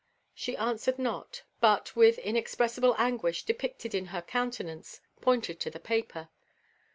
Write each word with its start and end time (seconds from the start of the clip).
She 0.33 0.57
answered 0.57 0.97
not, 0.97 1.43
but, 1.59 1.95
with 1.95 2.17
inexpressible 2.17 2.95
anguish 2.97 3.43
depicted 3.45 3.93
in 3.93 4.07
her 4.07 4.23
countenance, 4.23 4.99
pointed 5.21 5.59
to 5.59 5.69
the 5.69 5.79
paper. 5.79 6.29